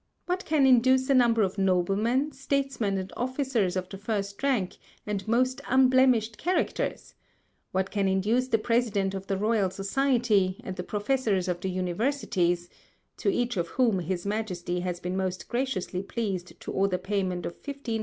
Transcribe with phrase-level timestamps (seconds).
[0.25, 5.27] What can induce a Number of Noblemen, Statesmen and Officers of the first Rank and
[5.27, 7.13] most unblemished Characters;
[7.71, 12.67] what can induce the President of the Royal Society, and the Professors of the Universities
[13.17, 17.55] (to each of whom his Majesty has been most graciously pleased to order Payment of
[17.57, 17.99] 15 l.